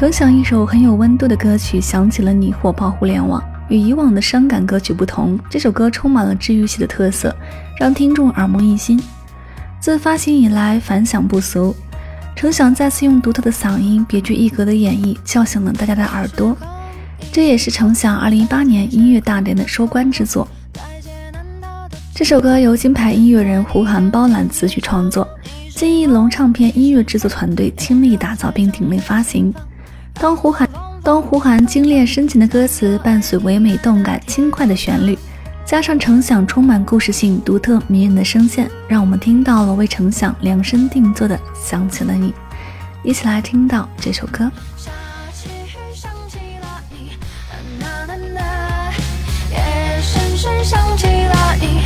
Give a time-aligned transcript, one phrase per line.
[0.00, 3.38] 程响一首很有温度的歌曲《想起了你》火爆互联网。
[3.68, 7.36] 与以往的伤感歌曲不同，这首歌充满了治愈系的特色，
[7.78, 8.98] 让听众耳目一新。
[9.78, 11.76] 自发行以来反响不俗，
[12.34, 16.56] 程响再次用独特的嗓音、别具一格的演绎叫醒了大家的耳朵。
[17.30, 20.48] 这也是程响2018年音乐大典的收官之作。
[22.14, 25.28] 这首歌由金牌音乐人胡涵包揽词曲创作，
[25.74, 29.52] 金翼龙唱片音乐制作团队倾力打造并鼎力发行。
[30.20, 30.68] 当胡涵
[31.02, 35.18] 当胡涵精炼深情的歌词伴随唯美动感轻快的旋律，
[35.64, 42.32] 加上程响充满故事性、独特迷人的声线，让我们听到了为程响量身定做的《想起了你》。
[43.02, 44.52] 一起来听到这首歌。
[50.62, 51.80] 想起了你，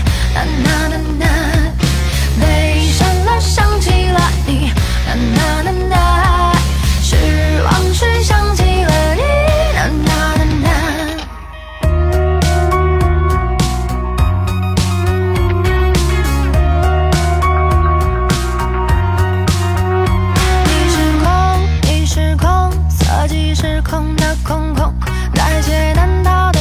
[23.14, 24.92] 空，色即是空的空空，
[25.34, 26.58] 代谢难逃的